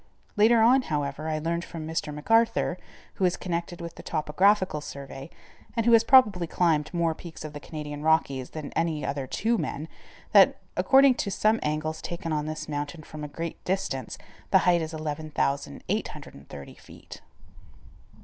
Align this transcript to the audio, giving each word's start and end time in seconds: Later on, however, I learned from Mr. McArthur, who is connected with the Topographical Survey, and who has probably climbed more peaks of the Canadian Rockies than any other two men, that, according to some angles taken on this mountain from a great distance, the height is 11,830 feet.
Later 0.35 0.63
on, 0.63 0.81
however, 0.81 1.29
I 1.29 1.37
learned 1.37 1.63
from 1.63 1.85
Mr. 1.85 2.11
McArthur, 2.11 2.77
who 3.13 3.25
is 3.25 3.37
connected 3.37 3.81
with 3.81 3.93
the 3.97 4.01
Topographical 4.01 4.81
Survey, 4.81 5.29
and 5.75 5.85
who 5.85 5.91
has 5.91 6.03
probably 6.03 6.47
climbed 6.47 6.91
more 6.91 7.13
peaks 7.13 7.45
of 7.45 7.53
the 7.53 7.59
Canadian 7.59 8.01
Rockies 8.01 8.49
than 8.49 8.71
any 8.73 9.05
other 9.05 9.27
two 9.27 9.59
men, 9.59 9.87
that, 10.31 10.57
according 10.75 11.13
to 11.21 11.29
some 11.29 11.59
angles 11.61 12.01
taken 12.01 12.33
on 12.33 12.47
this 12.47 12.67
mountain 12.67 13.03
from 13.03 13.23
a 13.23 13.27
great 13.27 13.63
distance, 13.63 14.17
the 14.49 14.65
height 14.65 14.81
is 14.81 14.91
11,830 14.91 16.73
feet. 16.73 17.21